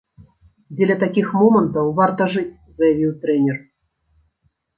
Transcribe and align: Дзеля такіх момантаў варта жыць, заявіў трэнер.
Дзеля 0.77 0.95
такіх 1.03 1.27
момантаў 1.41 1.91
варта 1.99 2.23
жыць, 2.37 2.57
заявіў 2.81 3.11
трэнер. 3.27 3.57